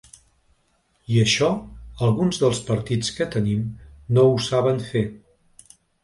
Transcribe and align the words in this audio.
I 1.15 1.19
això, 1.23 1.49
alguns 2.07 2.39
dels 2.43 2.61
partits 2.69 3.11
que 3.17 3.27
tenim, 3.35 3.67
no 4.19 4.23
ho 4.31 4.39
saben 4.47 4.81
fer. 4.87 5.05